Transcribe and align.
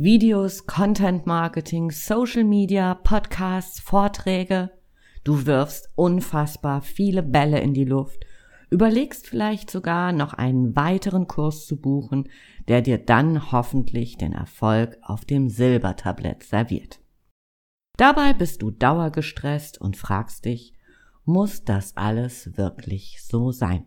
Videos, 0.00 0.64
Content 0.68 1.26
Marketing, 1.26 1.90
Social 1.90 2.44
Media, 2.44 2.94
Podcasts, 2.94 3.80
Vorträge. 3.80 4.70
Du 5.24 5.44
wirfst 5.44 5.90
unfassbar 5.96 6.82
viele 6.82 7.24
Bälle 7.24 7.58
in 7.58 7.74
die 7.74 7.84
Luft, 7.84 8.24
überlegst 8.70 9.26
vielleicht 9.26 9.72
sogar 9.72 10.12
noch 10.12 10.34
einen 10.34 10.76
weiteren 10.76 11.26
Kurs 11.26 11.66
zu 11.66 11.80
buchen, 11.80 12.28
der 12.68 12.80
dir 12.80 12.98
dann 12.98 13.50
hoffentlich 13.50 14.16
den 14.16 14.34
Erfolg 14.34 14.96
auf 15.02 15.24
dem 15.24 15.48
Silbertablett 15.48 16.44
serviert. 16.44 17.00
Dabei 17.96 18.34
bist 18.34 18.62
du 18.62 18.70
dauergestresst 18.70 19.80
und 19.80 19.96
fragst 19.96 20.44
dich, 20.44 20.74
muss 21.24 21.64
das 21.64 21.96
alles 21.96 22.56
wirklich 22.56 23.20
so 23.24 23.50
sein? 23.50 23.84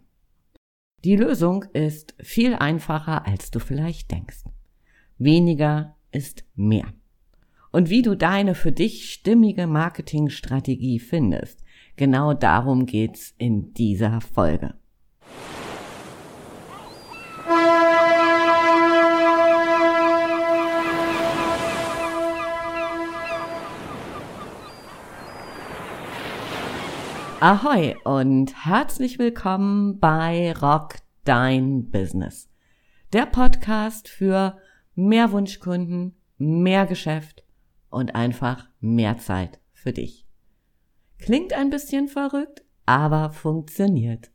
Die 1.06 1.16
Lösung 1.16 1.64
ist 1.72 2.16
viel 2.20 2.54
einfacher, 2.54 3.26
als 3.26 3.50
du 3.50 3.60
vielleicht 3.60 4.12
denkst. 4.12 4.44
Weniger 5.18 5.96
ist 6.12 6.44
mehr. 6.56 6.86
Und 7.72 7.90
wie 7.90 8.02
du 8.02 8.16
deine 8.16 8.54
für 8.54 8.72
dich 8.72 9.12
stimmige 9.12 9.66
Marketingstrategie 9.66 11.00
findest, 11.00 11.64
genau 11.96 12.34
darum 12.34 12.86
geht's 12.86 13.34
in 13.38 13.74
dieser 13.74 14.20
Folge. 14.22 14.76
Ahoi 27.40 27.96
und 28.04 28.66
herzlich 28.66 29.18
willkommen 29.18 30.00
bei 30.00 30.54
Rock 30.62 30.98
Dein 31.24 31.90
Business. 31.90 32.48
Der 33.14 33.26
Podcast 33.26 34.10
für 34.10 34.60
mehr 34.96 35.32
Wunschkunden, 35.32 36.16
mehr 36.38 36.86
Geschäft 36.86 37.44
und 37.90 38.16
einfach 38.16 38.68
mehr 38.80 39.18
Zeit 39.18 39.60
für 39.74 39.94
dich. 39.94 40.28
Klingt 41.18 41.54
ein 41.54 41.70
bisschen 41.70 42.08
verrückt, 42.08 42.64
aber 42.86 43.32
funktioniert. 43.32 44.32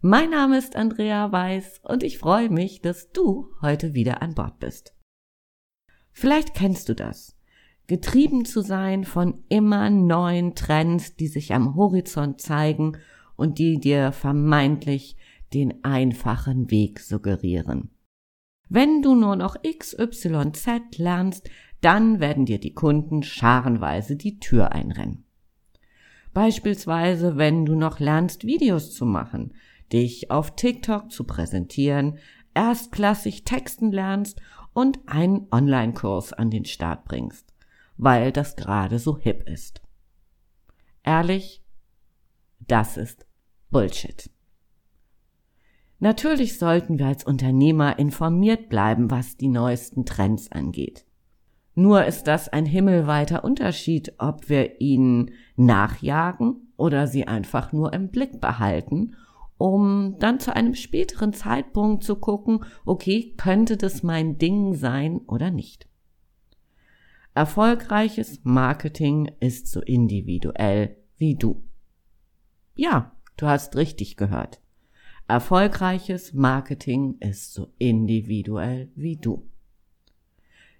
Mein 0.00 0.30
Name 0.30 0.58
ist 0.58 0.76
Andrea 0.76 1.32
Weiß 1.32 1.80
und 1.82 2.02
ich 2.02 2.18
freue 2.18 2.50
mich, 2.50 2.80
dass 2.80 3.10
du 3.10 3.48
heute 3.60 3.94
wieder 3.94 4.22
an 4.22 4.34
Bord 4.34 4.60
bist. 4.60 4.94
Vielleicht 6.12 6.54
kennst 6.54 6.88
du 6.88 6.94
das 6.94 7.38
getrieben 7.88 8.44
zu 8.44 8.60
sein 8.60 9.02
von 9.04 9.42
immer 9.48 9.90
neuen 9.90 10.54
Trends, 10.54 11.16
die 11.16 11.26
sich 11.26 11.54
am 11.54 11.74
Horizont 11.74 12.40
zeigen 12.40 12.98
und 13.34 13.58
die 13.58 13.80
dir 13.80 14.12
vermeintlich 14.12 15.16
den 15.54 15.82
einfachen 15.82 16.70
Weg 16.70 17.00
suggerieren. 17.00 17.90
Wenn 18.68 19.02
du 19.02 19.14
nur 19.14 19.36
noch 19.36 19.56
XYZ 19.62 20.98
lernst, 20.98 21.48
dann 21.80 22.20
werden 22.20 22.44
dir 22.44 22.58
die 22.58 22.74
Kunden 22.74 23.22
scharenweise 23.22 24.16
die 24.16 24.38
Tür 24.38 24.72
einrennen. 24.72 25.24
Beispielsweise, 26.34 27.36
wenn 27.36 27.64
du 27.64 27.74
noch 27.74 28.00
lernst, 28.00 28.44
Videos 28.44 28.94
zu 28.94 29.06
machen, 29.06 29.54
dich 29.92 30.30
auf 30.30 30.54
TikTok 30.56 31.10
zu 31.10 31.24
präsentieren, 31.24 32.18
erstklassig 32.54 33.44
texten 33.44 33.92
lernst 33.92 34.40
und 34.72 34.98
einen 35.06 35.46
Online-Kurs 35.50 36.32
an 36.32 36.50
den 36.50 36.64
Start 36.64 37.04
bringst 37.04 37.48
weil 37.98 38.32
das 38.32 38.56
gerade 38.56 38.98
so 38.98 39.18
hip 39.18 39.46
ist. 39.46 39.82
Ehrlich, 41.02 41.62
das 42.60 42.96
ist 42.96 43.26
Bullshit. 43.70 44.30
Natürlich 46.00 46.58
sollten 46.58 46.98
wir 46.98 47.06
als 47.06 47.24
Unternehmer 47.24 47.98
informiert 47.98 48.68
bleiben, 48.68 49.10
was 49.10 49.36
die 49.36 49.48
neuesten 49.48 50.04
Trends 50.04 50.52
angeht. 50.52 51.04
Nur 51.74 52.04
ist 52.04 52.24
das 52.24 52.48
ein 52.48 52.66
himmelweiter 52.66 53.44
Unterschied, 53.44 54.14
ob 54.18 54.48
wir 54.48 54.80
ihnen 54.80 55.32
nachjagen 55.56 56.72
oder 56.76 57.06
sie 57.06 57.26
einfach 57.26 57.72
nur 57.72 57.92
im 57.92 58.10
Blick 58.10 58.40
behalten, 58.40 59.14
um 59.58 60.16
dann 60.20 60.38
zu 60.38 60.54
einem 60.54 60.74
späteren 60.74 61.32
Zeitpunkt 61.32 62.04
zu 62.04 62.16
gucken, 62.16 62.64
okay, 62.84 63.34
könnte 63.36 63.76
das 63.76 64.02
mein 64.04 64.38
Ding 64.38 64.74
sein 64.74 65.18
oder 65.26 65.50
nicht. 65.50 65.88
Erfolgreiches 67.34 68.40
Marketing 68.44 69.30
ist 69.40 69.68
so 69.68 69.80
individuell 69.80 70.96
wie 71.16 71.34
du. 71.34 71.62
Ja, 72.74 73.12
du 73.36 73.46
hast 73.46 73.76
richtig 73.76 74.16
gehört. 74.16 74.60
Erfolgreiches 75.28 76.32
Marketing 76.32 77.18
ist 77.20 77.52
so 77.52 77.68
individuell 77.76 78.90
wie 78.94 79.18
du. 79.18 79.46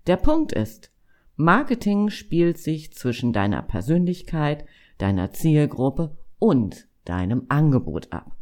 Der 0.07 0.17
Punkt 0.17 0.53
ist, 0.53 0.91
Marketing 1.37 2.09
spielt 2.09 2.57
sich 2.57 2.95
zwischen 2.95 3.35
deiner 3.35 3.61
Persönlichkeit, 3.61 4.65
deiner 4.97 5.33
Zielgruppe 5.33 6.17
und 6.39 6.89
deinem 7.05 7.45
Angebot 7.51 8.11
ab. 8.11 8.39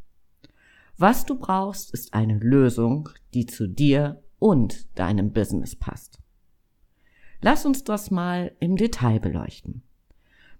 Was 0.97 1.27
du 1.27 1.37
brauchst, 1.37 1.93
ist 1.93 2.15
eine 2.15 2.39
Lösung, 2.39 3.09
die 3.35 3.47
zu 3.47 3.67
dir 3.67 4.23
und 4.39 4.97
deinem 4.97 5.33
Business 5.33 5.75
passt. 5.75 6.21
Lass 7.41 7.67
uns 7.67 7.83
das 7.83 8.13
mal 8.13 8.53
im 8.61 8.77
Detail 8.77 9.19
beleuchten. 9.19 9.83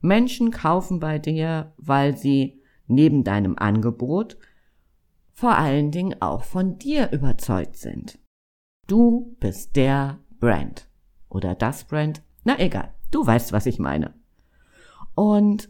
Menschen 0.01 0.51
kaufen 0.51 0.99
bei 0.99 1.21
dir, 1.21 1.73
weil 1.77 2.17
sie 2.17 2.61
neben 2.89 3.23
deinem 3.23 3.57
Angebot 3.57 4.37
vor 5.37 5.59
allen 5.59 5.91
Dingen 5.91 6.21
auch 6.21 6.45
von 6.45 6.79
dir 6.79 7.13
überzeugt 7.13 7.77
sind. 7.77 8.19
Du 8.87 9.37
bist 9.39 9.77
der 9.77 10.19
Brand 10.41 10.89
oder 11.29 11.55
das 11.55 11.85
Brand, 11.85 12.23
na 12.45 12.59
egal, 12.59 12.95
du 13.11 13.27
weißt, 13.27 13.53
was 13.53 13.67
ich 13.67 13.79
meine. 13.79 14.15
Und 15.15 15.69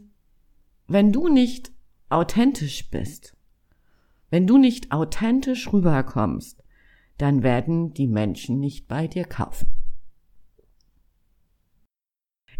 wenn 0.86 1.12
du 1.12 1.26
nicht 1.26 1.72
authentisch 2.08 2.90
bist, 2.90 3.36
wenn 4.30 4.46
du 4.46 4.56
nicht 4.56 4.92
authentisch 4.92 5.72
rüberkommst, 5.72 6.62
dann 7.18 7.42
werden 7.42 7.92
die 7.92 8.06
Menschen 8.06 8.60
nicht 8.60 8.86
bei 8.86 9.08
dir 9.08 9.24
kaufen. 9.24 9.68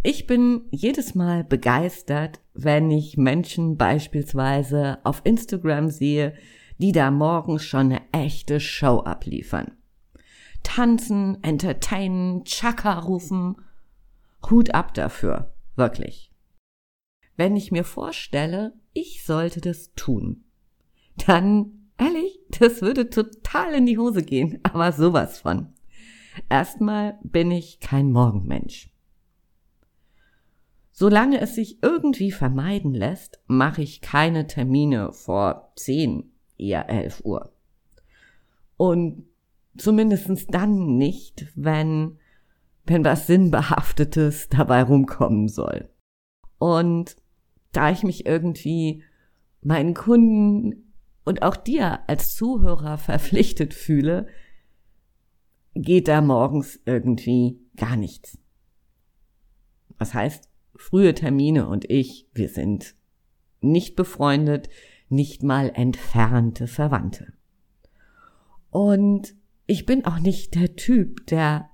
Ich 0.03 0.27
bin 0.27 0.63
jedes 0.71 1.15
Mal 1.15 1.45
begeistert, 1.45 2.41
wenn 2.55 2.91
ich 2.91 3.17
Menschen 3.17 3.77
beispielsweise 3.77 4.99
auf 5.05 5.21
Instagram 5.25 5.91
sehe, 5.91 6.35
die 6.79 6.93
da 6.93 7.11
morgens 7.11 7.65
schon 7.65 7.93
eine 7.93 8.03
echte 8.13 8.61
Show 8.61 9.01
abliefern. 9.01 9.73
Tanzen, 10.63 11.43
entertainen, 11.43 12.45
Chaka 12.45 12.99
rufen. 12.99 13.57
Hut 14.51 14.75
ab 14.75 14.95
dafür, 14.95 15.55
wirklich. 15.77 16.33
Wenn 17.37 17.57
ich 17.57 17.71
mir 17.71 17.85
vorstelle, 17.85 18.73
ich 18.93 19.25
sollte 19.25 19.61
das 19.61 19.93
tun, 19.95 20.45
dann, 21.27 21.91
ehrlich, 21.99 22.41
das 22.59 22.83
würde 22.83 23.11
total 23.11 23.75
in 23.75 23.87
die 23.87 23.99
Hose 23.99 24.23
gehen, 24.23 24.61
aber 24.65 24.93
sowas 24.93 25.39
von. 25.39 25.73
Erstmal 26.49 27.19
bin 27.23 27.51
ich 27.51 27.81
kein 27.81 28.11
Morgenmensch. 28.11 28.91
Solange 30.93 31.41
es 31.41 31.55
sich 31.55 31.83
irgendwie 31.83 32.33
vermeiden 32.33 32.95
lässt, 32.95 33.41
mache 33.47 33.83
ich 33.83 34.01
keine 34.01 34.47
Termine 34.47 35.13
vor 35.13 35.73
10, 35.77 36.33
eher 36.59 36.89
11 36.89 37.23
Uhr. 37.25 37.53
Und 38.77 39.25
zumindestens 39.77 40.47
dann 40.47 40.97
nicht, 40.97 41.47
wenn, 41.55 42.19
wenn 42.85 43.05
was 43.05 43.27
Sinnbehaftetes 43.27 44.49
dabei 44.49 44.83
rumkommen 44.83 45.49
soll. 45.49 45.89
Und 46.59 47.17
da 47.73 47.91
ich 47.91 48.03
mich 48.03 48.27
irgendwie 48.27 49.03
meinen 49.61 49.95
Kunden 49.95 50.93
und 51.25 51.43
auch 51.43 51.57
dir 51.57 52.09
als 52.09 52.35
Zuhörer 52.37 52.99
verpflichtet 52.99 53.75
fühle, 53.75 54.29
geht 55.75 56.09
da 56.09 56.21
morgens 56.21 56.81
irgendwie 56.87 57.61
gar 57.77 57.97
nichts. 57.97 58.39
Was 59.99 60.15
heißt, 60.15 60.49
frühe 60.75 61.15
Termine 61.15 61.69
und 61.69 61.91
ich, 61.91 62.29
wir 62.33 62.49
sind 62.49 62.95
nicht 63.61 63.97
befreundet, 63.97 64.69
nicht 65.09 65.43
mal 65.43 65.71
entfernte 65.75 66.67
Verwandte. 66.67 67.33
Und 68.71 69.35
ich 69.67 69.87
bin 69.87 70.05
auch 70.05 70.19
nicht 70.19 70.55
der 70.55 70.77
Typ, 70.77 71.27
der 71.27 71.71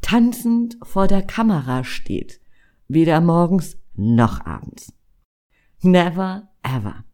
tanzend 0.00 0.76
vor 0.82 1.06
der 1.06 1.22
Kamera 1.22 1.84
steht, 1.84 2.40
weder 2.88 3.20
morgens 3.20 3.76
noch 3.94 4.44
abends. 4.44 4.92
Never 5.82 6.48
ever. 6.62 7.04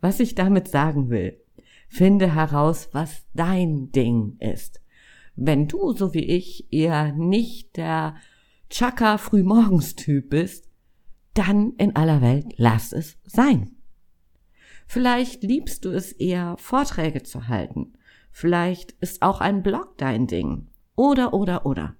Was 0.00 0.20
ich 0.20 0.34
damit 0.34 0.68
sagen 0.68 1.10
will, 1.10 1.40
finde 1.88 2.34
heraus, 2.34 2.88
was 2.92 3.26
dein 3.34 3.92
Ding 3.92 4.36
ist. 4.40 4.80
Wenn 5.36 5.68
du, 5.68 5.92
so 5.92 6.14
wie 6.14 6.24
ich, 6.24 6.72
eher 6.72 7.12
nicht 7.12 7.76
der 7.76 8.16
Chaka 8.70 9.18
Frühmorgens-Typ 9.18 10.30
bist, 10.30 10.68
dann 11.34 11.74
in 11.76 11.94
aller 11.94 12.22
Welt 12.22 12.54
lass 12.56 12.92
es 12.92 13.18
sein. 13.24 13.76
Vielleicht 14.86 15.42
liebst 15.42 15.84
du 15.84 15.90
es 15.90 16.12
eher, 16.12 16.56
Vorträge 16.58 17.22
zu 17.22 17.48
halten. 17.48 17.94
Vielleicht 18.30 18.92
ist 19.00 19.22
auch 19.22 19.40
ein 19.40 19.62
Blog 19.62 19.98
dein 19.98 20.26
Ding. 20.26 20.68
Oder, 20.94 21.34
oder, 21.34 21.66
oder. 21.66 21.96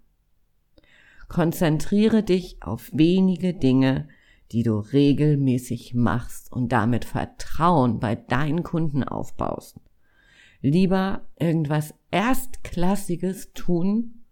Konzentriere 1.29 2.23
dich 2.23 2.63
auf 2.63 2.91
wenige 2.93 3.53
Dinge, 3.53 4.09
die 4.53 4.63
du 4.63 4.79
regelmäßig 4.79 5.95
machst 5.95 6.53
und 6.53 6.71
damit 6.71 7.05
Vertrauen 7.05 7.99
bei 7.99 8.15
deinen 8.15 8.63
Kunden 8.63 9.03
aufbaust. 9.03 9.81
Lieber 10.63 11.27
irgendwas 11.39 11.95
Erstklassiges 12.11 13.53
tun, 13.53 14.25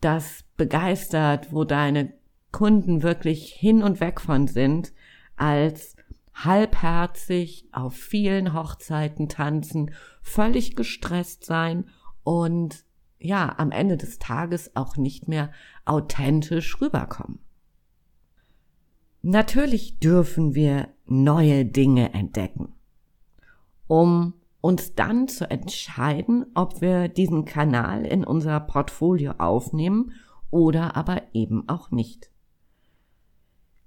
das 0.00 0.44
begeistert, 0.56 1.52
wo 1.52 1.64
deine 1.64 2.12
Kunden 2.52 3.02
wirklich 3.02 3.52
hin 3.52 3.82
und 3.82 4.00
weg 4.00 4.20
von 4.20 4.46
sind, 4.46 4.92
als 5.36 5.96
halbherzig 6.44 7.68
auf 7.72 7.94
vielen 7.94 8.54
Hochzeiten 8.54 9.28
tanzen, 9.28 9.92
völlig 10.22 10.76
gestresst 10.76 11.44
sein 11.44 11.86
und 12.22 12.84
ja, 13.18 13.54
am 13.58 13.70
Ende 13.70 13.96
des 13.96 14.18
Tages 14.18 14.74
auch 14.76 14.96
nicht 14.96 15.28
mehr 15.28 15.52
authentisch 15.84 16.80
rüberkommen. 16.80 17.38
Natürlich 19.22 19.98
dürfen 19.98 20.54
wir 20.54 20.88
neue 21.04 21.66
Dinge 21.66 22.14
entdecken, 22.14 22.72
um 23.86 24.34
uns 24.62 24.94
dann 24.94 25.28
zu 25.28 25.50
entscheiden, 25.50 26.46
ob 26.54 26.80
wir 26.80 27.08
diesen 27.08 27.44
Kanal 27.44 28.06
in 28.06 28.24
unser 28.24 28.60
Portfolio 28.60 29.32
aufnehmen 29.32 30.12
oder 30.50 30.96
aber 30.96 31.22
eben 31.34 31.68
auch 31.68 31.90
nicht. 31.90 32.30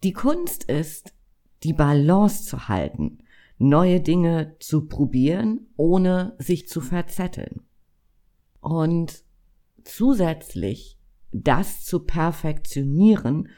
Die 0.03 0.13
Kunst 0.13 0.65
ist, 0.65 1.13
die 1.63 1.73
Balance 1.73 2.43
zu 2.43 2.67
halten, 2.67 3.19
neue 3.57 4.01
Dinge 4.01 4.55
zu 4.59 4.87
probieren, 4.87 5.67
ohne 5.77 6.35
sich 6.37 6.67
zu 6.67 6.81
verzetteln. 6.81 7.61
Und 8.59 9.23
zusätzlich 9.83 10.97
das 11.31 11.83
zu 11.83 12.01
perfektionieren, 12.01 13.49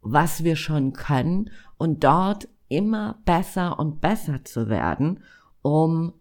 was 0.00 0.44
wir 0.44 0.56
schon 0.56 0.92
können 0.92 1.50
und 1.78 2.04
dort 2.04 2.48
immer 2.68 3.20
besser 3.24 3.78
und 3.78 4.00
besser 4.00 4.44
zu 4.44 4.68
werden, 4.68 5.22
um 5.62 6.14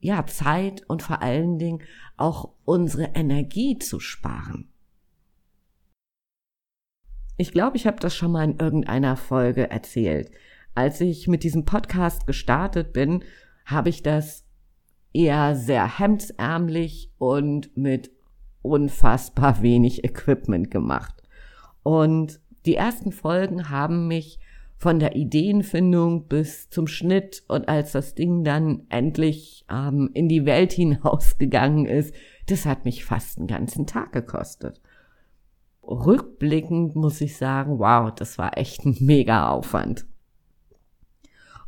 ja 0.00 0.26
Zeit 0.26 0.82
und 0.88 1.02
vor 1.02 1.22
allen 1.22 1.58
Dingen 1.58 1.82
auch 2.16 2.50
unsere 2.64 3.04
Energie 3.14 3.78
zu 3.78 4.00
sparen. 4.00 4.71
Ich 7.42 7.50
glaube, 7.50 7.76
ich 7.76 7.88
habe 7.88 7.98
das 7.98 8.14
schon 8.14 8.30
mal 8.30 8.44
in 8.44 8.60
irgendeiner 8.60 9.16
Folge 9.16 9.68
erzählt. 9.68 10.30
Als 10.76 11.00
ich 11.00 11.26
mit 11.26 11.42
diesem 11.42 11.64
Podcast 11.64 12.24
gestartet 12.24 12.92
bin, 12.92 13.24
habe 13.66 13.88
ich 13.88 14.04
das 14.04 14.44
eher 15.12 15.56
sehr 15.56 15.98
hemdsärmlich 15.98 17.10
und 17.18 17.76
mit 17.76 18.12
unfassbar 18.62 19.60
wenig 19.60 20.04
Equipment 20.04 20.70
gemacht. 20.70 21.20
Und 21.82 22.38
die 22.64 22.76
ersten 22.76 23.10
Folgen 23.10 23.70
haben 23.70 24.06
mich 24.06 24.38
von 24.76 25.00
der 25.00 25.16
Ideenfindung 25.16 26.28
bis 26.28 26.70
zum 26.70 26.86
Schnitt 26.86 27.42
und 27.48 27.68
als 27.68 27.90
das 27.90 28.14
Ding 28.14 28.44
dann 28.44 28.86
endlich 28.88 29.64
ähm, 29.68 30.10
in 30.14 30.28
die 30.28 30.46
Welt 30.46 30.72
hinausgegangen 30.74 31.86
ist, 31.86 32.14
das 32.46 32.66
hat 32.66 32.84
mich 32.84 33.04
fast 33.04 33.38
einen 33.38 33.48
ganzen 33.48 33.88
Tag 33.88 34.12
gekostet. 34.12 34.80
Rückblickend 35.82 36.94
muss 36.94 37.20
ich 37.20 37.36
sagen, 37.36 37.78
wow, 37.78 38.12
das 38.14 38.38
war 38.38 38.56
echt 38.56 38.84
ein 38.84 38.96
mega 39.00 39.50
Aufwand. 39.50 40.06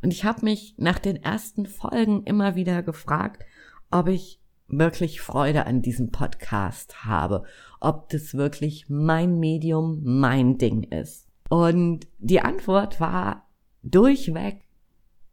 Und 0.02 0.12
ich 0.12 0.24
habe 0.24 0.44
mich 0.44 0.74
nach 0.76 0.98
den 0.98 1.22
ersten 1.22 1.66
Folgen 1.66 2.24
immer 2.24 2.54
wieder 2.54 2.82
gefragt, 2.82 3.44
ob 3.90 4.08
ich 4.08 4.40
wirklich 4.68 5.20
Freude 5.20 5.66
an 5.66 5.82
diesem 5.82 6.10
Podcast 6.10 7.04
habe, 7.04 7.44
ob 7.80 8.08
das 8.10 8.34
wirklich 8.34 8.86
mein 8.88 9.38
Medium, 9.38 10.00
mein 10.04 10.58
Ding 10.58 10.84
ist. 10.84 11.28
Und 11.48 12.06
die 12.18 12.40
Antwort 12.40 13.00
war 13.00 13.46
durchweg 13.82 14.64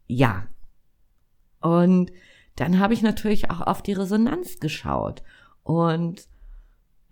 ja. 0.06 0.46
Und 1.60 2.12
dann 2.56 2.78
habe 2.78 2.94
ich 2.94 3.02
natürlich 3.02 3.50
auch 3.50 3.60
auf 3.60 3.82
die 3.82 3.94
Resonanz 3.94 4.60
geschaut 4.60 5.22
und 5.62 6.28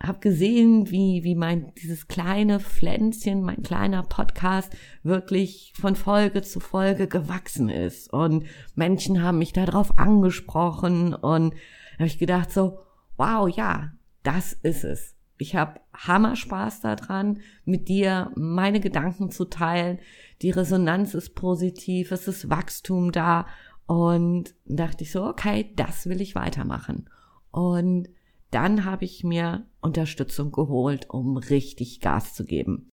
habe 0.03 0.21
gesehen, 0.21 0.91
wie, 0.91 1.25
wie 1.25 1.35
mein, 1.35 1.73
dieses 1.75 2.09
kleine 2.09 2.59
Pflänzchen, 2.59 3.43
mein 3.43 3.63
kleiner 3.63 4.03
Podcast 4.03 4.73
wirklich 5.03 5.75
von 5.79 5.95
Folge 5.95 6.41
zu 6.43 6.59
Folge 6.59 7.07
gewachsen 7.07 7.69
ist. 7.69 8.11
Und 8.13 8.47
Menschen 8.75 9.23
haben 9.23 9.39
mich 9.39 9.53
darauf 9.53 9.99
angesprochen 9.99 11.15
und 11.15 11.55
habe 11.99 12.07
ich 12.07 12.19
gedacht 12.19 12.51
so, 12.51 12.79
wow, 13.19 13.49
ja, 13.49 13.93
das 14.23 14.55
ist 14.55 14.85
es. 14.85 15.15
Ich 15.37 15.55
habe 15.55 15.81
Hammer 15.95 16.37
Spaß 16.37 16.81
daran, 16.81 17.41
mit 17.65 17.89
dir 17.89 18.31
meine 18.37 18.81
Gedanken 18.81 19.31
zu 19.31 19.47
teilen. 19.47 19.99
Die 20.43 20.51
Resonanz 20.51 21.15
ist 21.15 21.35
positiv, 21.35 22.11
es 22.13 22.27
ist 22.27 22.49
Wachstum 22.49 23.13
da. 23.13 23.47
Und 23.87 24.55
dachte 24.67 25.05
ich 25.05 25.13
so, 25.13 25.25
okay, 25.25 25.73
das 25.77 26.07
will 26.07 26.21
ich 26.21 26.35
weitermachen. 26.35 27.11
Und 27.51 28.09
dann 28.51 28.85
habe 28.85 29.05
ich 29.05 29.25
mir 29.25 29.67
Unterstützung 29.81 30.53
geholt, 30.53 31.09
um 31.11 31.37
richtig 31.37 32.01
Gas 32.01 32.35
zu 32.35 32.45
geben, 32.45 32.91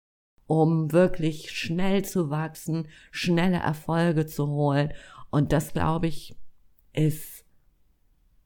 um 0.46 0.92
wirklich 0.92 1.50
schnell 1.50 2.04
zu 2.04 2.30
wachsen, 2.30 2.88
schnelle 3.10 3.58
Erfolge 3.58 4.26
zu 4.26 4.48
holen. 4.48 4.92
Und 5.30 5.52
das, 5.52 5.72
glaube 5.72 6.06
ich, 6.06 6.36
ist 6.92 7.44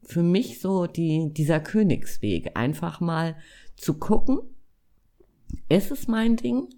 für 0.02 0.22
mich 0.22 0.60
so 0.60 0.86
die, 0.86 1.32
dieser 1.32 1.60
Königsweg. 1.60 2.56
Einfach 2.56 3.00
mal 3.00 3.36
zu 3.76 3.98
gucken, 3.98 4.38
ist 5.68 5.90
es 5.90 6.08
mein 6.08 6.36
Ding? 6.36 6.68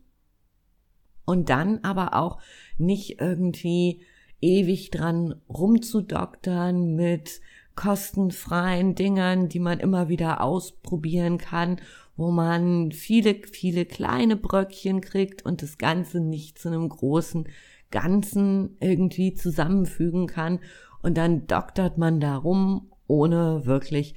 Und 1.24 1.50
dann 1.50 1.78
aber 1.84 2.14
auch 2.14 2.40
nicht 2.78 3.20
irgendwie 3.20 4.02
ewig 4.40 4.90
dran 4.90 5.34
rumzudoktern 5.48 6.94
mit 6.94 7.40
kostenfreien 7.78 8.96
Dingern, 8.96 9.48
die 9.48 9.60
man 9.60 9.78
immer 9.78 10.08
wieder 10.08 10.42
ausprobieren 10.42 11.38
kann, 11.38 11.80
wo 12.16 12.32
man 12.32 12.90
viele, 12.90 13.40
viele 13.52 13.86
kleine 13.86 14.34
Bröckchen 14.34 15.00
kriegt 15.00 15.46
und 15.46 15.62
das 15.62 15.78
Ganze 15.78 16.18
nicht 16.18 16.58
zu 16.58 16.68
einem 16.68 16.88
großen 16.88 17.48
Ganzen 17.92 18.76
irgendwie 18.80 19.34
zusammenfügen 19.34 20.26
kann. 20.26 20.58
Und 21.02 21.16
dann 21.16 21.46
doktert 21.46 21.98
man 21.98 22.18
darum, 22.18 22.90
ohne 23.06 23.64
wirklich 23.64 24.16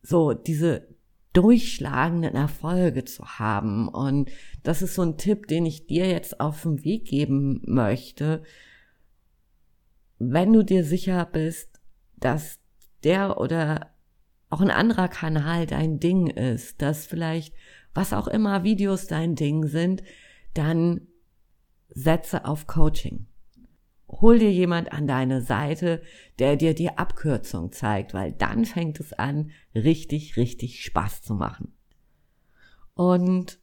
so 0.00 0.32
diese 0.32 0.86
durchschlagenden 1.32 2.36
Erfolge 2.36 3.04
zu 3.04 3.24
haben. 3.24 3.88
Und 3.88 4.30
das 4.62 4.82
ist 4.82 4.94
so 4.94 5.02
ein 5.02 5.18
Tipp, 5.18 5.48
den 5.48 5.66
ich 5.66 5.88
dir 5.88 6.08
jetzt 6.08 6.38
auf 6.38 6.62
den 6.62 6.84
Weg 6.84 7.06
geben 7.06 7.60
möchte. 7.66 8.44
Wenn 10.20 10.52
du 10.52 10.64
dir 10.64 10.84
sicher 10.84 11.26
bist, 11.26 11.80
dass 12.20 12.57
der 13.04 13.38
oder 13.40 13.92
auch 14.50 14.60
ein 14.60 14.70
anderer 14.70 15.08
Kanal 15.08 15.66
dein 15.66 16.00
Ding 16.00 16.28
ist, 16.28 16.80
dass 16.80 17.06
vielleicht 17.06 17.54
was 17.94 18.12
auch 18.12 18.28
immer 18.28 18.64
Videos 18.64 19.06
dein 19.06 19.34
Ding 19.34 19.66
sind, 19.66 20.02
dann 20.54 21.02
setze 21.88 22.44
auf 22.44 22.66
Coaching. 22.66 23.26
Hol 24.08 24.38
dir 24.38 24.52
jemand 24.52 24.92
an 24.92 25.06
deine 25.06 25.42
Seite, 25.42 26.00
der 26.38 26.56
dir 26.56 26.74
die 26.74 26.96
Abkürzung 26.96 27.72
zeigt, 27.72 28.14
weil 28.14 28.32
dann 28.32 28.64
fängt 28.64 29.00
es 29.00 29.12
an, 29.12 29.50
richtig, 29.74 30.36
richtig 30.36 30.82
Spaß 30.82 31.22
zu 31.22 31.34
machen. 31.34 31.72
Und 32.94 33.58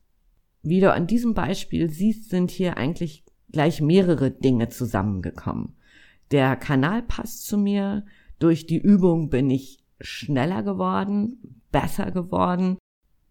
wie 0.62 0.80
du 0.80 0.92
an 0.92 1.08
diesem 1.08 1.34
Beispiel 1.34 1.90
siehst, 1.90 2.30
sind 2.30 2.52
hier 2.52 2.78
eigentlich 2.78 3.24
gleich 3.52 3.82
mehrere 3.82 4.32
Dinge 4.32 4.70
zusammengekommen. 4.70 5.78
Der 6.32 6.56
Kanal 6.56 7.04
passt 7.04 7.46
zu 7.46 7.58
mir, 7.58 8.06
durch 8.40 8.66
die 8.66 8.80
Übung 8.80 9.30
bin 9.30 9.50
ich 9.50 9.80
schneller 10.00 10.64
geworden, 10.64 11.62
besser 11.72 12.12
geworden. 12.12 12.78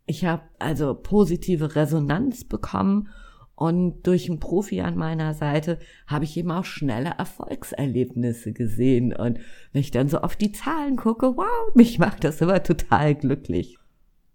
Ich 0.06 0.24
habe 0.24 0.42
also 0.58 0.94
positive 0.94 1.76
Resonanz 1.76 2.44
bekommen 2.44 3.08
und 3.56 4.06
durch 4.06 4.28
einen 4.28 4.40
Profi 4.40 4.80
an 4.80 4.96
meiner 4.96 5.32
Seite 5.34 5.78
habe 6.06 6.24
ich 6.24 6.36
eben 6.36 6.50
auch 6.50 6.64
schnelle 6.64 7.14
Erfolgserlebnisse 7.18 8.52
gesehen. 8.52 9.14
Und 9.14 9.38
wenn 9.72 9.80
ich 9.80 9.90
dann 9.90 10.08
so 10.08 10.18
auf 10.18 10.36
die 10.36 10.52
Zahlen 10.52 10.96
gucke, 10.96 11.36
wow, 11.36 11.74
mich 11.74 11.98
macht 11.98 12.24
das 12.24 12.40
immer 12.40 12.62
total 12.62 13.14
glücklich. 13.14 13.78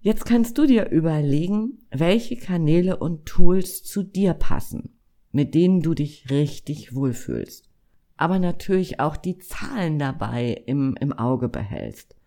Jetzt 0.02 0.26
kannst 0.26 0.58
du 0.58 0.66
dir 0.66 0.90
überlegen, 0.90 1.80
welche 1.92 2.38
Kanäle 2.38 2.98
und 2.98 3.26
Tools 3.26 3.84
zu 3.84 4.04
dir 4.04 4.34
passen, 4.34 4.98
mit 5.34 5.54
denen 5.54 5.82
du 5.82 5.94
dich 5.94 6.30
richtig 6.30 6.96
wohlfühlst 6.96 7.69
aber 8.20 8.38
natürlich 8.38 9.00
auch 9.00 9.16
die 9.16 9.38
Zahlen 9.38 9.98
dabei 9.98 10.64
im, 10.66 10.98
im 11.00 11.14
Auge 11.14 11.48
behältst. 11.48 12.18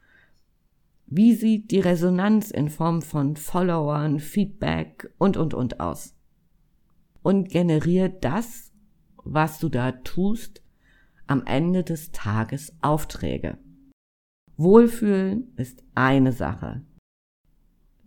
Wie 1.05 1.35
sieht 1.35 1.71
die 1.71 1.81
Resonanz 1.81 2.51
in 2.51 2.71
Form 2.71 3.03
von 3.03 3.37
Followern, 3.37 4.19
Feedback 4.19 5.13
und, 5.19 5.37
und, 5.37 5.53
und 5.53 5.81
aus? 5.81 6.15
Und 7.23 7.51
generiert 7.51 8.25
das, 8.25 8.73
was 9.17 9.59
du 9.59 9.69
da 9.69 9.93
tust, 9.93 10.63
am 11.27 11.45
Ende 11.45 11.85
des 11.85 12.11
Tages 12.11 12.75
Aufträge. 12.81 13.59
Wohlfühlen 14.57 15.53
ist 15.57 15.85
eine 15.95 16.33
Sache. 16.33 16.81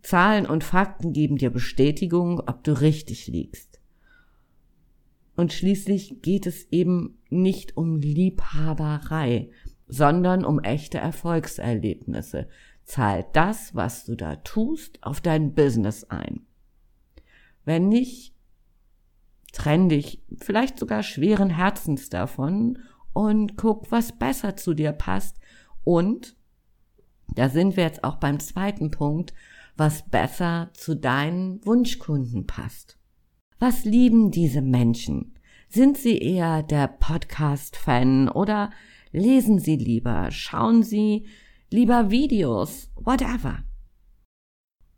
Zahlen 0.02 0.44
und 0.44 0.64
Fakten 0.64 1.12
geben 1.12 1.36
dir 1.36 1.50
Bestätigung, 1.50 2.40
ob 2.40 2.64
du 2.64 2.80
richtig 2.80 3.28
liegst. 3.28 3.80
Und 5.36 5.52
schließlich 5.52 6.22
geht 6.22 6.46
es 6.46 6.66
eben 6.72 7.18
nicht 7.28 7.76
um 7.76 7.96
Liebhaberei, 7.96 9.50
sondern 9.86 10.44
um 10.44 10.58
echte 10.60 10.98
Erfolgserlebnisse. 10.98 12.48
Zahlt 12.84 13.26
das, 13.34 13.74
was 13.74 14.04
du 14.06 14.16
da 14.16 14.36
tust, 14.36 15.02
auf 15.02 15.20
dein 15.20 15.54
Business 15.54 16.04
ein. 16.04 16.46
Wenn 17.64 17.88
nicht, 17.88 18.34
trenn 19.52 19.88
dich 19.88 20.22
vielleicht 20.38 20.78
sogar 20.78 21.02
schweren 21.02 21.50
Herzens 21.50 22.08
davon 22.08 22.78
und 23.12 23.56
guck, 23.56 23.90
was 23.90 24.18
besser 24.18 24.56
zu 24.56 24.74
dir 24.74 24.92
passt. 24.92 25.38
Und 25.84 26.36
da 27.34 27.48
sind 27.48 27.76
wir 27.76 27.84
jetzt 27.84 28.04
auch 28.04 28.16
beim 28.16 28.40
zweiten 28.40 28.90
Punkt, 28.90 29.34
was 29.76 30.08
besser 30.08 30.70
zu 30.72 30.94
deinen 30.94 31.64
Wunschkunden 31.66 32.46
passt. 32.46 32.95
Was 33.58 33.86
lieben 33.86 34.30
diese 34.30 34.60
Menschen? 34.60 35.32
Sind 35.70 35.96
sie 35.96 36.18
eher 36.18 36.62
der 36.62 36.88
Podcast-Fan 36.88 38.28
oder 38.28 38.70
lesen 39.12 39.58
sie 39.60 39.76
lieber, 39.76 40.30
schauen 40.30 40.82
sie 40.82 41.26
lieber 41.70 42.10
Videos, 42.10 42.90
whatever? 42.96 43.64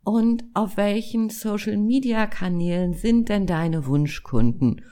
Und 0.03 0.43
auf 0.53 0.75
welchen 0.75 1.29
Social-Media-Kanälen 1.29 2.93
sind 2.95 3.29
denn 3.29 3.47
deine 3.47 3.85
Wunschkunden? 3.85 4.83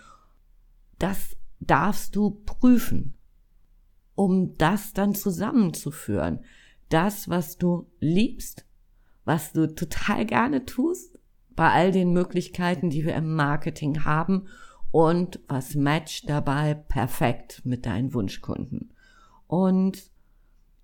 Das 0.97 1.35
darfst 1.59 2.15
du 2.15 2.41
prüfen, 2.45 3.17
um 4.15 4.53
das 4.53 4.93
dann 4.93 5.13
zusammenzuführen. 5.13 6.39
Das, 6.87 7.27
was 7.27 7.57
du 7.57 7.91
liebst, 7.99 8.65
was 9.25 9.51
du 9.51 9.75
total 9.75 10.25
gerne 10.25 10.63
tust, 10.63 11.16
bei 11.57 11.71
all 11.71 11.91
den 11.91 12.13
Möglichkeiten, 12.13 12.89
die 12.89 13.03
wir 13.03 13.15
im 13.15 13.33
Marketing 13.33 14.05
haben 14.05 14.47
und 14.91 15.41
was 15.47 15.75
matcht 15.75 16.29
dabei 16.29 16.75
perfekt 16.75 17.63
mit 17.65 17.85
deinen 17.85 18.13
Wunschkunden. 18.13 18.93
Und 19.47 20.11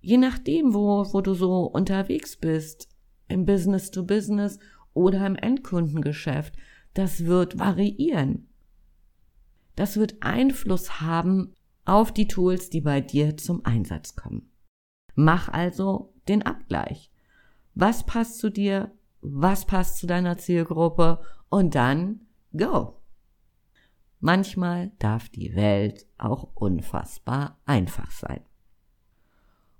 je 0.00 0.18
nachdem, 0.18 0.74
wo, 0.74 1.06
wo 1.12 1.20
du 1.20 1.32
so 1.32 1.62
unterwegs 1.62 2.36
bist, 2.36 2.88
im 3.28 3.46
Business 3.46 3.92
to 3.92 4.02
Business 4.02 4.58
oder 4.92 5.24
im 5.26 5.36
Endkundengeschäft, 5.36 6.54
das 6.92 7.24
wird 7.24 7.58
variieren. 7.58 8.48
Das 9.76 9.96
wird 9.96 10.16
Einfluss 10.20 11.00
haben 11.00 11.54
auf 11.84 12.12
die 12.12 12.26
Tools, 12.26 12.68
die 12.68 12.80
bei 12.80 13.00
dir 13.00 13.36
zum 13.36 13.64
Einsatz 13.64 14.16
kommen. 14.16 14.50
Mach 15.14 15.48
also 15.48 16.12
den 16.26 16.42
Abgleich. 16.42 17.12
Was 17.76 18.04
passt 18.04 18.38
zu 18.38 18.50
dir? 18.50 18.90
Was 19.26 19.64
passt 19.64 19.96
zu 19.96 20.06
deiner 20.06 20.36
Zielgruppe? 20.36 21.18
Und 21.48 21.74
dann 21.74 22.26
go. 22.54 23.00
Manchmal 24.20 24.92
darf 24.98 25.30
die 25.30 25.54
Welt 25.54 26.06
auch 26.18 26.50
unfassbar 26.54 27.58
einfach 27.64 28.10
sein. 28.10 28.42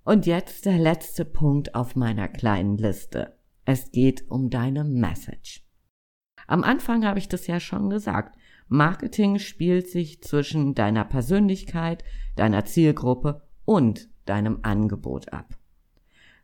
Und 0.03 0.25
jetzt 0.25 0.65
der 0.65 0.79
letzte 0.79 1.27
Punkt 1.27 1.75
auf 1.75 1.95
meiner 1.95 2.27
kleinen 2.27 2.79
Liste. 2.79 3.37
Es 3.67 3.91
geht 3.93 4.31
um 4.31 4.49
deine 4.49 4.83
Message. 4.83 5.63
Am 6.47 6.65
Anfang 6.65 7.05
habe 7.05 7.19
ich 7.19 7.29
das 7.29 7.47
ja 7.47 7.61
schon 7.61 7.91
gesagt. 7.91 8.39
Marketing 8.69 9.39
spielt 9.39 9.89
sich 9.89 10.23
zwischen 10.23 10.75
deiner 10.75 11.05
Persönlichkeit, 11.05 12.03
deiner 12.37 12.65
Zielgruppe 12.65 13.43
und 13.67 14.09
deinem 14.25 14.61
Angebot 14.63 15.35
ab. 15.35 15.59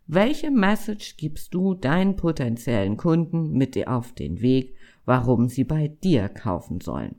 Welche 0.07 0.51
Message 0.51 1.17
gibst 1.17 1.55
du 1.55 1.75
deinen 1.75 2.17
potenziellen 2.17 2.97
Kunden 2.97 3.53
mit 3.53 3.75
dir 3.75 3.93
auf 3.93 4.13
den 4.13 4.41
Weg, 4.41 4.75
warum 5.05 5.49
sie 5.49 5.65
bei 5.65 5.89
dir 5.89 6.29
kaufen 6.29 6.81
sollen? 6.81 7.17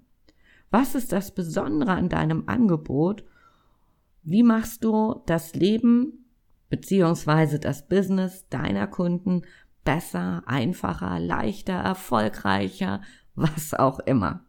Was 0.71 0.95
ist 0.95 1.11
das 1.11 1.33
Besondere 1.33 1.91
an 1.91 2.09
deinem 2.09 2.47
Angebot? 2.47 3.23
Wie 4.23 4.43
machst 4.43 4.83
du 4.83 5.21
das 5.25 5.53
Leben 5.55 6.25
beziehungsweise 6.69 7.59
das 7.59 7.87
Business 7.87 8.47
deiner 8.49 8.87
Kunden 8.87 9.41
besser, 9.83 10.43
einfacher, 10.45 11.19
leichter, 11.19 11.73
erfolgreicher, 11.73 13.01
was 13.35 13.73
auch 13.73 13.99
immer? 13.99 14.45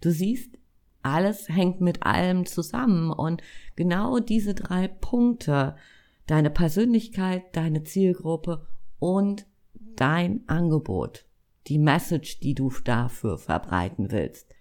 Du 0.00 0.10
siehst, 0.10 0.58
alles 1.02 1.48
hängt 1.48 1.80
mit 1.80 2.04
allem 2.04 2.46
zusammen 2.46 3.10
und 3.10 3.42
genau 3.76 4.18
diese 4.18 4.54
drei 4.54 4.88
Punkte, 4.88 5.76
deine 6.26 6.50
Persönlichkeit, 6.50 7.54
deine 7.56 7.84
Zielgruppe 7.84 8.66
und 8.98 9.46
dein 9.74 10.48
Angebot, 10.48 11.26
die 11.66 11.78
Message, 11.78 12.40
die 12.40 12.54
du 12.54 12.70
dafür 12.84 13.38
verbreiten 13.38 14.10
willst. 14.10 14.54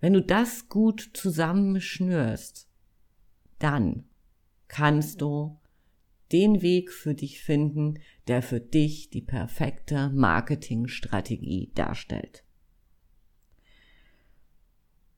Wenn 0.00 0.12
du 0.12 0.22
das 0.22 0.68
gut 0.68 1.10
zusammenschnürst, 1.14 2.68
dann 3.58 4.04
kannst 4.68 5.20
du 5.20 5.58
den 6.30 6.62
Weg 6.62 6.92
für 6.92 7.14
dich 7.14 7.40
finden, 7.40 7.98
der 8.26 8.42
für 8.42 8.60
dich 8.60 9.10
die 9.10 9.22
perfekte 9.22 10.10
Marketingstrategie 10.10 11.72
darstellt. 11.74 12.44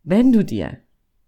Wenn 0.03 0.33
du 0.33 0.45
dir 0.45 0.79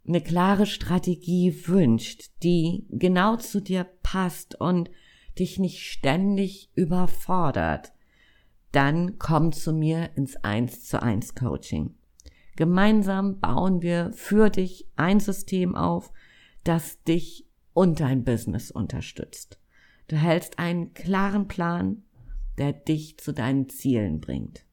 eine 0.06 0.20
klare 0.20 0.66
Strategie 0.66 1.66
wünscht, 1.66 2.30
die 2.42 2.86
genau 2.90 3.36
zu 3.36 3.60
dir 3.60 3.84
passt 4.02 4.60
und 4.60 4.90
dich 5.38 5.58
nicht 5.58 5.80
ständig 5.80 6.70
überfordert, 6.74 7.92
dann 8.72 9.18
komm 9.18 9.52
zu 9.52 9.72
mir 9.72 10.10
ins 10.16 10.36
1 10.36 10.84
zu 10.84 11.02
1 11.02 11.34
Coaching. 11.34 11.94
Gemeinsam 12.56 13.40
bauen 13.40 13.80
wir 13.80 14.12
für 14.12 14.50
dich 14.50 14.86
ein 14.96 15.20
System 15.20 15.74
auf, 15.74 16.12
das 16.64 17.02
dich 17.04 17.46
und 17.72 18.00
dein 18.00 18.24
Business 18.24 18.70
unterstützt. 18.70 19.58
Du 20.08 20.16
hältst 20.16 20.58
einen 20.58 20.92
klaren 20.92 21.48
Plan, 21.48 22.02
der 22.58 22.72
dich 22.72 23.18
zu 23.18 23.32
deinen 23.32 23.68
Zielen 23.68 24.20
bringt. 24.20 24.66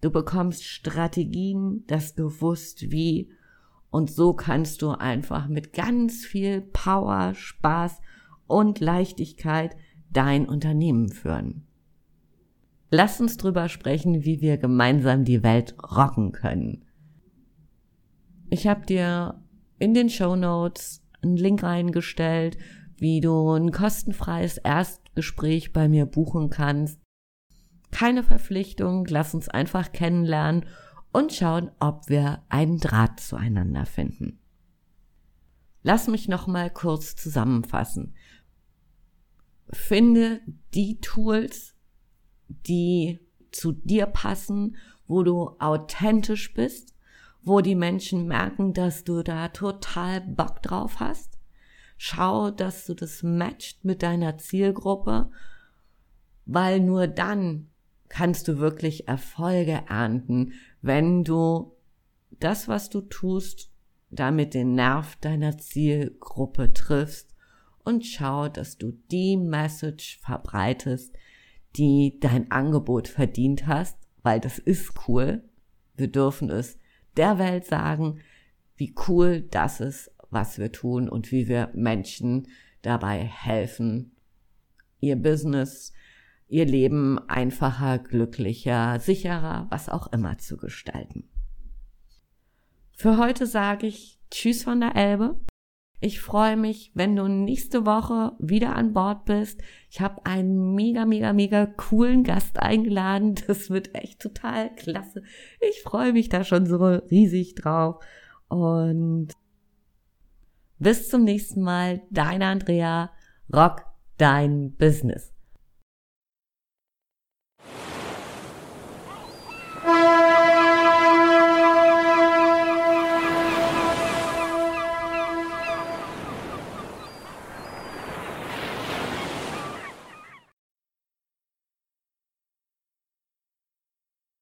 Du 0.00 0.10
bekommst 0.10 0.64
Strategien, 0.64 1.84
das 1.86 2.14
bewusst 2.14 2.90
wie 2.90 3.30
und 3.96 4.10
so 4.10 4.34
kannst 4.34 4.82
du 4.82 4.90
einfach 4.90 5.48
mit 5.48 5.72
ganz 5.72 6.26
viel 6.26 6.60
Power, 6.60 7.32
Spaß 7.34 8.02
und 8.46 8.78
Leichtigkeit 8.78 9.74
dein 10.10 10.46
Unternehmen 10.46 11.08
führen. 11.08 11.66
Lass 12.90 13.22
uns 13.22 13.38
drüber 13.38 13.70
sprechen, 13.70 14.22
wie 14.22 14.42
wir 14.42 14.58
gemeinsam 14.58 15.24
die 15.24 15.42
Welt 15.42 15.76
rocken 15.82 16.32
können. 16.32 16.84
Ich 18.50 18.66
habe 18.66 18.84
dir 18.84 19.42
in 19.78 19.94
den 19.94 20.10
Show 20.10 20.36
Notes 20.36 21.02
einen 21.22 21.38
Link 21.38 21.62
reingestellt, 21.62 22.58
wie 22.98 23.22
du 23.22 23.52
ein 23.52 23.72
kostenfreies 23.72 24.58
Erstgespräch 24.58 25.72
bei 25.72 25.88
mir 25.88 26.04
buchen 26.04 26.50
kannst. 26.50 27.00
Keine 27.92 28.22
Verpflichtung, 28.22 29.06
lass 29.08 29.32
uns 29.32 29.48
einfach 29.48 29.90
kennenlernen 29.92 30.66
und 31.16 31.32
schauen, 31.32 31.70
ob 31.80 32.10
wir 32.10 32.42
einen 32.50 32.78
Draht 32.78 33.20
zueinander 33.20 33.86
finden. 33.86 34.38
Lass 35.82 36.08
mich 36.08 36.28
noch 36.28 36.46
mal 36.46 36.68
kurz 36.68 37.16
zusammenfassen. 37.16 38.14
Finde 39.70 40.42
die 40.74 41.00
Tools, 41.00 41.74
die 42.48 43.18
zu 43.50 43.72
dir 43.72 44.04
passen, 44.04 44.76
wo 45.06 45.22
du 45.22 45.56
authentisch 45.58 46.52
bist, 46.52 46.94
wo 47.42 47.62
die 47.62 47.76
Menschen 47.76 48.26
merken, 48.26 48.74
dass 48.74 49.02
du 49.02 49.22
da 49.22 49.48
total 49.48 50.20
Bock 50.20 50.62
drauf 50.62 51.00
hast. 51.00 51.38
Schau, 51.96 52.50
dass 52.50 52.84
du 52.84 52.92
das 52.92 53.22
matcht 53.22 53.86
mit 53.86 54.02
deiner 54.02 54.36
Zielgruppe, 54.36 55.30
weil 56.44 56.80
nur 56.80 57.06
dann 57.06 57.70
kannst 58.08 58.48
du 58.48 58.58
wirklich 58.58 59.08
Erfolge 59.08 59.82
ernten, 59.88 60.52
wenn 60.86 61.24
du 61.24 61.72
das, 62.30 62.68
was 62.68 62.88
du 62.88 63.00
tust, 63.00 63.70
damit 64.10 64.54
den 64.54 64.74
Nerv 64.74 65.16
deiner 65.16 65.58
Zielgruppe 65.58 66.72
triffst 66.72 67.34
und 67.84 68.06
schau, 68.06 68.48
dass 68.48 68.78
du 68.78 68.92
die 69.10 69.36
Message 69.36 70.20
verbreitest, 70.22 71.14
die 71.76 72.18
dein 72.20 72.50
Angebot 72.50 73.08
verdient 73.08 73.66
hast, 73.66 73.98
weil 74.22 74.40
das 74.40 74.58
ist 74.58 74.92
cool. 75.08 75.42
Wir 75.96 76.08
dürfen 76.08 76.50
es 76.50 76.78
der 77.16 77.38
Welt 77.38 77.64
sagen, 77.64 78.20
wie 78.76 78.94
cool 79.08 79.42
das 79.42 79.80
ist, 79.80 80.10
was 80.30 80.58
wir 80.58 80.70
tun 80.70 81.08
und 81.08 81.32
wie 81.32 81.48
wir 81.48 81.70
Menschen 81.74 82.48
dabei 82.82 83.24
helfen, 83.24 84.12
ihr 85.00 85.16
Business 85.16 85.92
ihr 86.48 86.64
Leben 86.64 87.18
einfacher, 87.28 87.98
glücklicher, 87.98 89.00
sicherer, 89.00 89.66
was 89.70 89.88
auch 89.88 90.12
immer 90.12 90.38
zu 90.38 90.56
gestalten. 90.56 91.28
Für 92.96 93.18
heute 93.18 93.46
sage 93.46 93.86
ich 93.86 94.18
Tschüss 94.30 94.64
von 94.64 94.80
der 94.80 94.96
Elbe. 94.96 95.38
Ich 96.00 96.20
freue 96.20 96.56
mich, 96.56 96.92
wenn 96.94 97.16
du 97.16 97.26
nächste 97.26 97.86
Woche 97.86 98.32
wieder 98.38 98.76
an 98.76 98.92
Bord 98.92 99.24
bist. 99.24 99.62
Ich 99.90 100.00
habe 100.00 100.24
einen 100.26 100.74
mega, 100.74 101.06
mega, 101.06 101.32
mega 101.32 101.66
coolen 101.66 102.22
Gast 102.22 102.58
eingeladen. 102.58 103.34
Das 103.46 103.70
wird 103.70 103.94
echt 103.94 104.20
total 104.20 104.74
klasse. 104.74 105.22
Ich 105.60 105.82
freue 105.82 106.12
mich 106.12 106.28
da 106.28 106.44
schon 106.44 106.66
so 106.66 106.76
riesig 106.84 107.54
drauf. 107.54 108.04
Und 108.48 109.28
bis 110.78 111.08
zum 111.08 111.24
nächsten 111.24 111.62
Mal. 111.62 112.02
Deine 112.10 112.46
Andrea. 112.46 113.10
Rock 113.52 113.86
dein 114.18 114.74
Business. 114.76 115.35